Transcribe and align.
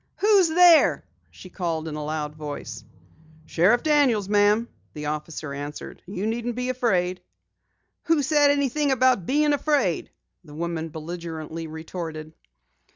"Who's 0.15 0.47
there?" 0.47 1.05
she 1.29 1.51
called 1.51 1.87
in 1.87 1.93
a 1.93 2.03
loud 2.03 2.33
voice. 2.35 2.83
"Sheriff 3.45 3.83
Daniels, 3.83 4.27
ma'am," 4.27 4.67
the 4.95 5.05
officer 5.05 5.53
answered. 5.53 6.01
"You 6.07 6.25
needn't 6.25 6.55
be 6.55 6.69
afraid." 6.69 7.21
"Who 8.05 8.23
said 8.23 8.49
anything 8.49 8.89
about 8.91 9.27
bein' 9.27 9.53
afraid?" 9.53 10.09
the 10.43 10.55
woman 10.55 10.89
belligerently 10.89 11.67
retorted. 11.67 12.33